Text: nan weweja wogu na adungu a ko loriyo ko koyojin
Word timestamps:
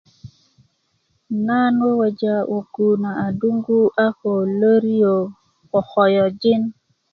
nan 1.45 1.73
weweja 1.83 2.35
wogu 2.51 2.87
na 3.03 3.11
adungu 3.27 3.79
a 4.05 4.07
ko 4.19 4.31
loriyo 4.59 5.15
ko 5.69 5.79
koyojin 5.89 6.61